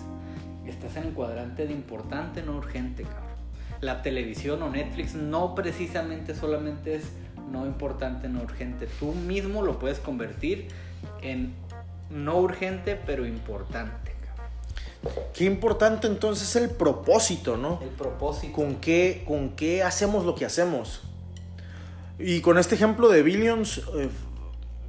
[0.68, 3.34] estás en el cuadrante de importante, no urgente, cabrón.
[3.82, 7.12] La televisión o Netflix no precisamente solamente es
[7.52, 8.88] no importante, no urgente.
[9.00, 10.68] Tú mismo lo puedes convertir
[11.22, 11.54] en
[12.10, 14.12] no urgente, pero importante.
[15.34, 17.80] Qué importante entonces el propósito, ¿no?
[17.82, 18.54] El propósito.
[18.54, 21.02] ¿Con qué, con qué hacemos lo que hacemos?
[22.20, 24.10] Y con este ejemplo de Billions, eh,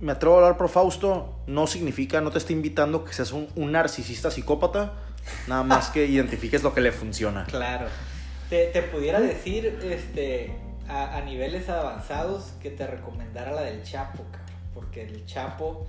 [0.01, 3.49] me atrevo a hablar por Fausto, no significa, no te está invitando que seas un,
[3.57, 4.93] narcisista psicópata,
[5.49, 7.45] nada más que identifiques lo que le funciona.
[7.47, 7.87] Claro.
[8.51, 10.55] Te, pudiera decir este,
[10.87, 14.23] a, a, niveles avanzados que te recomendara la del Chapo,
[14.75, 15.87] porque el Chapo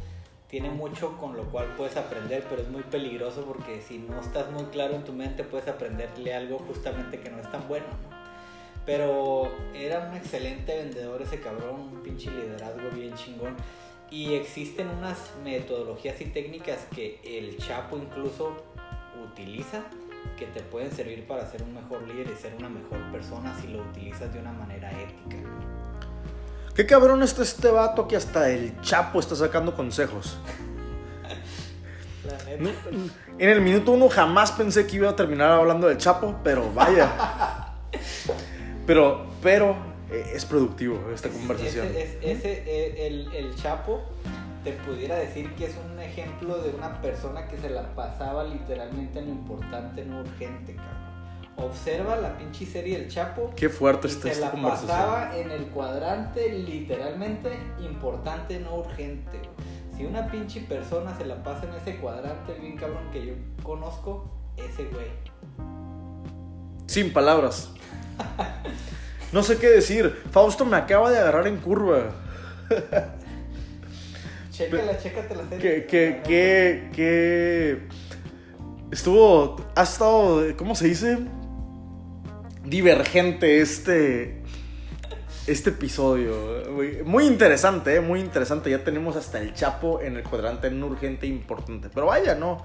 [0.49, 4.51] tiene mucho con lo cual puedes aprender, pero es muy peligroso porque si no estás
[4.51, 7.85] muy claro en tu mente puedes aprenderle algo justamente que no es tan bueno.
[8.85, 13.55] Pero era un excelente vendedor ese cabrón, un pinche liderazgo bien chingón.
[14.11, 18.55] Y existen unas metodologías y técnicas que el Chapo incluso
[19.23, 19.83] utiliza
[20.37, 23.67] que te pueden servir para ser un mejor líder y ser una mejor persona si
[23.67, 25.37] lo utilizas de una manera ética.
[26.75, 30.37] Qué cabrón está este vato que hasta el Chapo está sacando consejos.
[33.37, 37.71] En el minuto uno jamás pensé que iba a terminar hablando del Chapo, pero vaya.
[38.85, 39.75] Pero, pero
[40.11, 41.87] eh, es productivo esta conversación.
[41.87, 44.03] Ese, eh, el, el Chapo
[44.63, 49.19] te pudiera decir que es un ejemplo de una persona que se la pasaba literalmente
[49.19, 51.04] en lo importante, no urgente, cabrón
[51.57, 53.53] observa la pinche serie El Chapo.
[53.55, 59.41] Qué fuerte está esta la pasaba en el cuadrante literalmente importante, no urgente.
[59.95, 64.29] Si una pinche persona se la pasa en ese cuadrante bien cabrón que yo conozco,
[64.57, 65.07] ese güey.
[66.87, 67.71] Sin palabras.
[69.31, 70.21] no sé qué decir.
[70.31, 72.09] Fausto me acaba de agarrar en curva.
[74.51, 75.85] Chécala, chécate la serie.
[75.85, 77.87] Que, que, que,
[78.91, 79.57] Estuvo.
[79.75, 80.55] Ha estado.
[80.57, 81.17] ¿Cómo se dice?
[82.65, 84.41] Divergente este,
[85.47, 86.63] este episodio.
[87.05, 88.01] Muy interesante, ¿eh?
[88.01, 88.69] muy interesante.
[88.69, 91.89] Ya tenemos hasta el Chapo en el cuadrante en urgente importante.
[91.93, 92.63] Pero vaya, ¿no?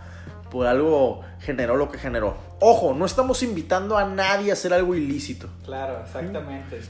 [0.50, 2.36] Por algo generó lo que generó.
[2.58, 5.48] Ojo, no estamos invitando a nadie a hacer algo ilícito.
[5.64, 6.80] Claro, exactamente.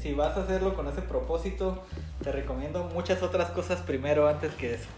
[0.00, 1.84] si vas a hacerlo con ese propósito,
[2.22, 4.88] te recomiendo muchas otras cosas primero antes que eso.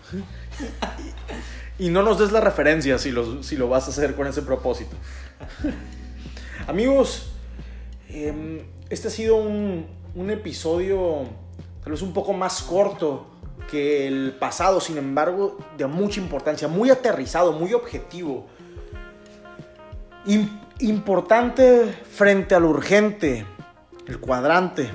[1.78, 3.12] y no nos des la referencia si
[3.42, 4.94] si lo vas a hacer con ese propósito.
[6.68, 7.32] Amigos,
[8.08, 9.86] em, este ha sido un,
[10.30, 11.24] episodio
[11.82, 13.26] tal vez un poco más corto
[13.68, 18.46] que el pasado, sin embargo, de mucha importancia, muy aterrizado, muy objetivo.
[20.78, 23.44] importante frente al urgente,
[24.06, 24.90] el cuadrante,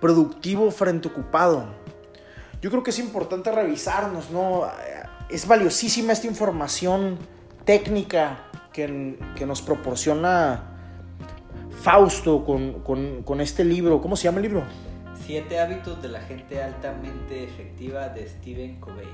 [0.00, 1.66] productivo frente ocupado.
[2.60, 4.68] Yo creo que es importante revisarnos, ¿no?
[5.28, 7.18] Es valiosísima esta información
[7.64, 10.69] técnica que, que nos proporciona
[11.82, 14.02] Fausto con, con, con, este libro.
[14.02, 14.64] ¿Cómo se llama el libro?
[15.24, 19.08] Siete hábitos de la gente altamente efectiva de Stephen Covey.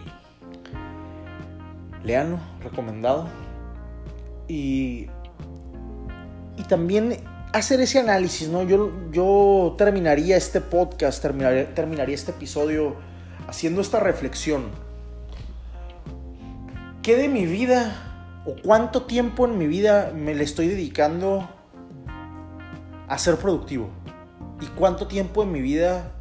[2.02, 3.28] Leanlo, recomendado.
[4.48, 5.06] Y,
[6.56, 7.18] y también
[7.52, 8.64] hacer ese análisis, ¿no?
[8.64, 12.96] Yo, yo terminaría este podcast, terminaría, terminaría este episodio
[13.46, 14.64] haciendo esta reflexión.
[17.04, 21.48] ¿Qué de mi vida o cuánto tiempo en mi vida me le estoy dedicando
[23.08, 23.88] a ser productivo?
[24.60, 26.12] ¿Y cuánto tiempo en mi vida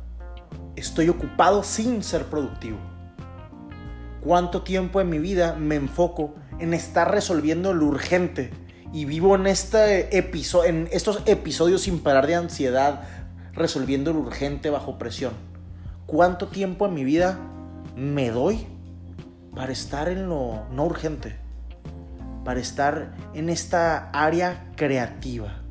[0.76, 2.78] estoy ocupado sin ser productivo?
[4.22, 8.52] ¿Cuánto tiempo en mi vida me enfoco en estar resolviendo lo urgente?
[8.92, 13.04] Y vivo en, este episodio, en estos episodios sin parar de ansiedad,
[13.54, 15.34] resolviendo lo urgente bajo presión.
[16.06, 17.40] ¿Cuánto tiempo en mi vida
[17.96, 18.68] me doy
[19.56, 21.36] para estar en lo no urgente?
[22.44, 25.65] Para estar en esta área creativa.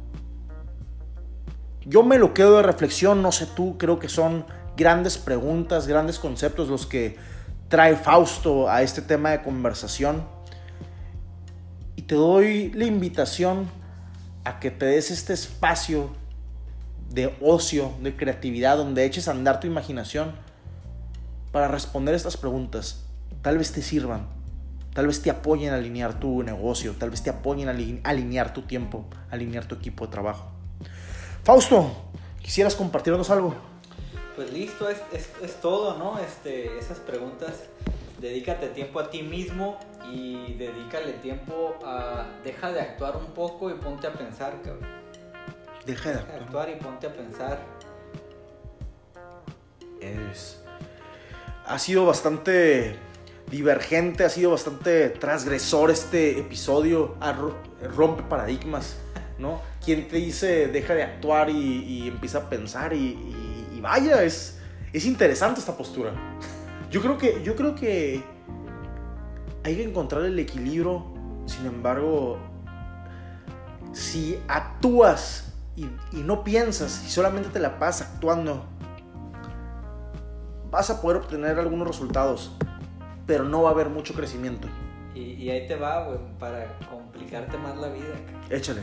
[1.86, 6.18] Yo me lo quedo de reflexión, no sé tú, creo que son grandes preguntas, grandes
[6.18, 7.16] conceptos los que
[7.68, 10.24] trae Fausto a este tema de conversación.
[11.96, 13.68] Y te doy la invitación
[14.44, 16.10] a que te des este espacio
[17.10, 20.32] de ocio, de creatividad, donde eches a andar tu imaginación
[21.52, 23.04] para responder estas preguntas.
[23.42, 24.26] Tal vez te sirvan,
[24.94, 28.62] tal vez te apoyen a alinear tu negocio, tal vez te apoyen a alinear tu
[28.62, 30.50] tiempo, a alinear tu equipo de trabajo.
[31.44, 31.90] Fausto,
[32.40, 33.54] ¿quisieras compartirnos algo?
[34.34, 36.18] Pues listo, es, es, todo, ¿no?
[36.18, 37.64] Este, esas preguntas,
[38.18, 39.78] dedícate tiempo a ti mismo
[40.10, 42.26] y dedícale tiempo a...
[42.42, 44.88] Deja de actuar un poco y ponte a pensar, cabrón.
[45.84, 46.70] Deja de actuar.
[46.70, 47.58] y ponte a pensar.
[50.00, 50.62] Es.
[51.66, 52.96] Ha sido bastante
[53.50, 57.16] divergente, ha sido bastante transgresor este episodio.
[57.94, 58.96] Rompe paradigmas,
[59.38, 59.60] ¿no?
[59.84, 64.58] Quien te dice deja de actuar y, empieza a pensar y, vaya, es,
[64.92, 66.12] es interesante esta postura.
[66.90, 68.22] Yo creo que, yo creo que
[69.64, 71.04] hay que encontrar el equilibrio.
[71.46, 72.38] Sin embargo,
[73.92, 78.64] si actúas y, no piensas y solamente te la pasas actuando,
[80.70, 82.52] vas a poder obtener algunos resultados,
[83.26, 84.68] pero no va a haber mucho crecimiento.
[85.14, 88.14] Y, ahí te va, güey, para complicarte más la vida.
[88.50, 88.80] Échale.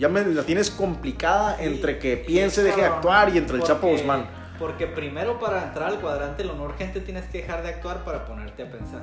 [0.00, 3.88] Ya me la tienes complicada entre que piense, deje de actuar y entre el Chapo
[3.88, 4.24] Guzmán.
[4.58, 8.24] Porque primero para entrar al cuadrante lo no urgente tienes que dejar de actuar para
[8.24, 9.02] ponerte a pensar.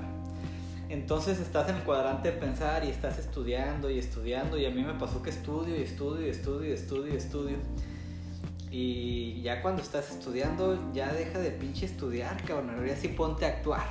[0.89, 4.82] Entonces estás en el cuadrante de pensar y estás estudiando y estudiando y a mí
[4.82, 7.58] me pasó que estudio y estudio y estudio y estudio y estudio.
[8.72, 13.50] Y ya cuando estás estudiando ya deja de pinche estudiar, cabrón, ahora sí ponte a
[13.50, 13.86] actuar.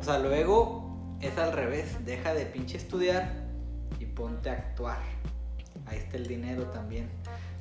[0.00, 3.46] O sea, luego es al revés, deja de pinche estudiar
[4.00, 4.98] y ponte a actuar.
[5.88, 7.08] Ahí está el dinero también.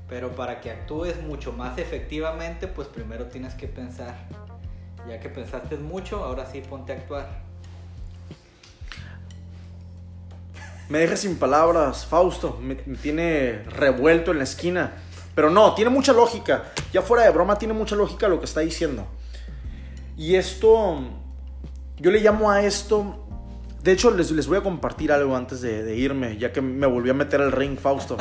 [0.10, 4.16] Pero para que actúes mucho más efectivamente, pues primero tienes que pensar.
[5.08, 7.48] Ya que pensaste mucho, ahora sí ponte a actuar.
[10.90, 12.58] Me deja sin palabras, Fausto.
[12.62, 14.94] Me, tiene revuelto en la esquina.
[15.36, 16.72] Pero no, tiene mucha lógica.
[16.94, 19.06] Ya fuera de broma, tiene mucha lógica lo que está diciendo.
[20.16, 21.00] Y esto,
[21.98, 23.27] yo le llamo a esto.
[23.88, 27.10] De hecho, les, les voy a compartir algo antes de, irme, ya que me volví
[27.10, 28.18] a meter al ring, Fausto.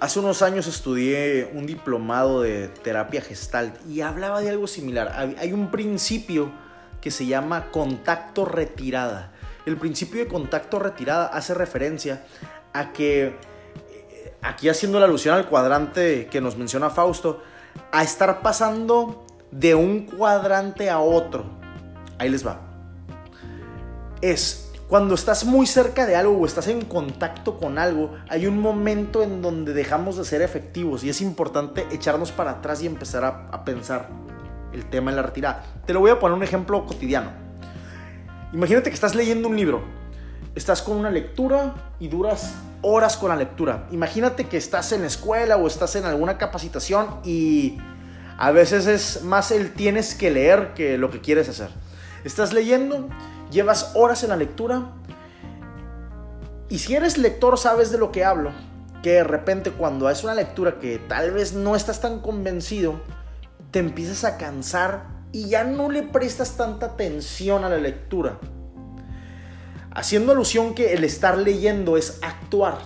[0.00, 5.34] Hace unos años estudié un diplomado de terapia gestalt y hablaba de algo similar.
[5.38, 6.52] Hay un principio
[7.00, 9.32] que se llama contacto retirada.
[9.64, 12.26] El principio de contacto retirada hace referencia
[12.74, 17.42] a que, eh, aquí haciendo la alusión al cuadrante que nos menciona Fausto,
[17.92, 21.46] a estar pasando de un cuadrante a otro.
[22.18, 22.71] Ahí les va.
[24.22, 28.60] Es cuando estás muy cerca de algo o estás en contacto con algo, hay un
[28.60, 33.24] momento en donde dejamos de ser efectivos y es importante echarnos para atrás y empezar
[33.24, 34.10] a, pensar
[34.74, 35.64] el tema de la retirada.
[35.86, 37.30] Te lo voy a poner un ejemplo cotidiano.
[38.52, 39.82] Imagínate que estás leyendo un libro,
[40.54, 42.52] estás con una lectura y duras
[42.82, 43.88] horas con la lectura.
[43.92, 47.78] Imagínate que estás en la escuela o estás en alguna capacitación y
[48.36, 51.70] a veces es más el tienes que leer que lo que quieres hacer.
[52.24, 53.08] Estás leyendo,
[53.52, 54.92] llevas horas en la lectura
[56.72, 58.50] y si eres lector sabes de lo que hablo.
[59.02, 62.94] Que de repente cuando es una lectura que tal vez no estás tan convencido,
[63.70, 68.38] te empiezas a cansar y ya no le prestas tanta atención a la lectura.
[69.90, 72.78] Haciendo alusión que el estar leyendo es actuar.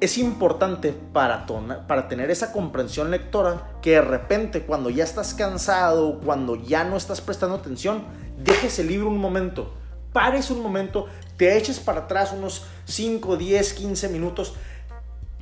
[0.00, 1.46] Es importante para,
[1.86, 6.98] para tener esa comprensión lectora que de repente cuando ya estás cansado, cuando ya no
[6.98, 8.02] estás prestando atención,
[8.38, 9.74] dejes el libro un momento,
[10.12, 11.06] pares un momento,
[11.36, 14.54] te eches para atrás unos 5, 10, 15 minutos,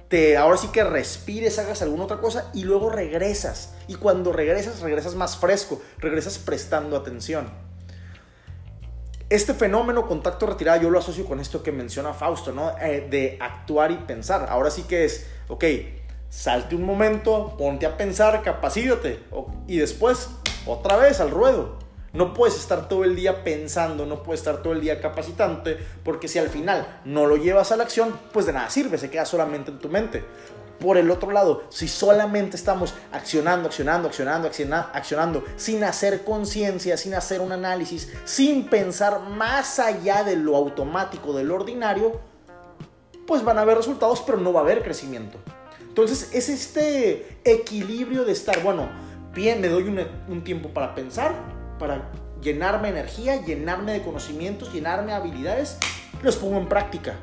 [0.09, 3.75] te, ahora sí que respires, hagas alguna otra cosa y luego regresas.
[3.87, 7.49] Y cuando regresas, regresas más fresco, regresas prestando atención.
[9.29, 12.77] Este fenómeno contacto retirada yo lo asocio con esto que menciona Fausto, ¿no?
[12.81, 14.49] Eh, de actuar y pensar.
[14.51, 15.65] Ahora sí que es, ok,
[16.29, 19.23] salte un momento, ponte a pensar, capacítate
[19.69, 20.31] y después
[20.67, 21.79] otra vez al ruedo.
[22.13, 26.27] No puedes estar todo el día pensando, no puedes estar todo el día capacitante, porque
[26.27, 29.25] si al final no lo llevas a la acción, pues de nada sirve, se queda
[29.25, 30.25] solamente en tu mente.
[30.81, 34.49] Por el otro lado, si solamente estamos accionando, accionando, accionando,
[34.93, 41.33] accionando, sin hacer conciencia, sin hacer un análisis, sin pensar más allá de lo automático,
[41.33, 42.19] de lo ordinario,
[43.27, 45.39] pues van a haber resultados, pero no va a haber crecimiento.
[45.83, 48.89] Entonces es este equilibrio de estar, bueno,
[49.33, 49.85] bien, me doy
[50.29, 52.13] un tiempo para pensar, para
[52.43, 55.79] llenarme energía, llenarme de conocimientos, llenarme de habilidades,
[56.23, 57.17] los pongo en práctica.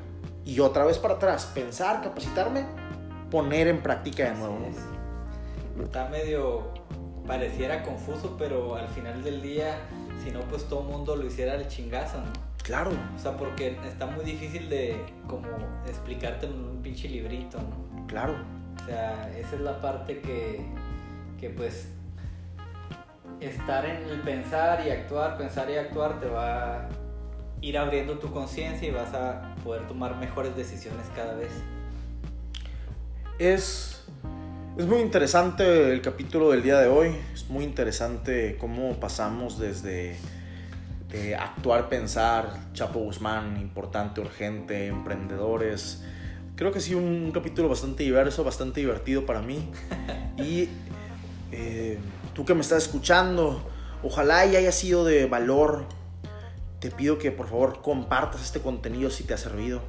[0.43, 2.65] Y otra vez para atrás, pensar, capacitarme,
[3.29, 4.57] poner en práctica de nuevo.
[5.81, 6.73] Está medio,
[7.27, 9.77] pareciera confuso, pero al final del día,
[10.23, 12.31] si no, pues todo el mundo lo hiciera al chingazo, ¿no?
[12.63, 12.91] Claro.
[13.15, 14.97] O sea, porque está muy difícil de
[15.27, 15.47] como
[15.87, 18.07] explicarte en un pinche librito, ¿no?
[18.07, 18.35] Claro.
[18.81, 20.65] O sea, esa es la parte que,
[21.39, 21.89] que pues
[23.39, 26.89] estar en el pensar y actuar, pensar y actuar te va a
[27.61, 31.51] ir abriendo tu conciencia y vas a poder tomar mejores decisiones cada vez.
[33.39, 34.05] Es,
[34.77, 40.17] es muy interesante el capítulo del día de hoy, es muy interesante cómo pasamos desde
[41.39, 46.03] actuar, pensar, Chapo Guzmán, importante, urgente, emprendedores.
[46.55, 49.69] Creo que sí, un, capítulo bastante diverso, bastante divertido para mí.
[50.37, 50.69] Y
[51.51, 51.97] eh,
[52.37, 53.59] tú que me estás escuchando,
[54.03, 55.85] ojalá y haya sido de valor.
[56.79, 59.81] Te pido que por favor compartas este contenido si te ha servido.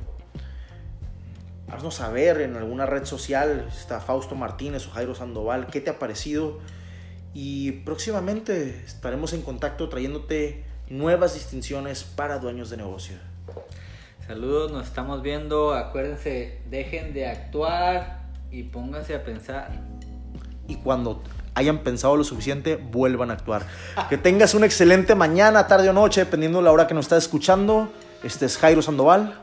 [1.70, 5.98] Haznos saber en alguna red social, está Fausto Martínez o Jairo Sandoval, qué te ha
[5.98, 6.58] parecido.
[7.34, 13.18] Y próximamente estaremos en contacto trayéndote nuevas distinciones para dueños de negocio.
[14.26, 15.74] Saludos, nos estamos viendo.
[15.74, 19.70] Acuérdense, dejen de actuar y pónganse a pensar.
[20.66, 21.22] Y cuando
[21.58, 23.62] hayan pensado lo suficiente, vuelvan a actuar.
[24.08, 27.24] Que tengas una excelente mañana, tarde o noche, dependiendo de la hora que nos estás
[27.24, 27.88] escuchando.
[28.22, 29.34] Este es Jairo Sandoval.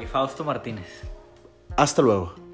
[0.00, 1.02] Y Fausto Martínez.
[1.76, 2.45] Hasta luego.